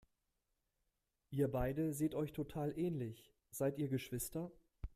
Ihr 1.29 1.47
beide 1.47 1.93
seht 1.93 2.15
euch 2.15 2.31
total 2.33 2.75
ähnlich, 2.75 3.35
seid 3.51 3.77
ihr 3.77 3.87
Geschwister? 3.87 4.51